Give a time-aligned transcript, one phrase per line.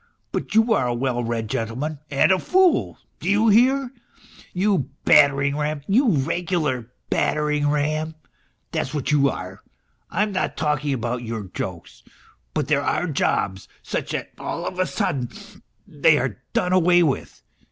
[0.31, 3.91] But you are a well read gentleman and a fool, do you hear?
[4.51, 8.15] you battering ram you regular battering ram!
[8.71, 9.61] That's what you are!
[10.09, 12.01] I am not talking about your jokes;
[12.55, 15.29] but there are jobs such that all of a sudden
[15.87, 17.43] they are done away with.